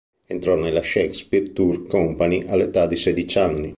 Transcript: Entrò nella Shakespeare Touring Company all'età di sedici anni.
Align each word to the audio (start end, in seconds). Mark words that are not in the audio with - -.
Entrò 0.25 0.55
nella 0.55 0.81
Shakespeare 0.81 1.53
Touring 1.53 1.85
Company 1.85 2.43
all'età 2.47 2.87
di 2.87 2.95
sedici 2.95 3.37
anni. 3.37 3.69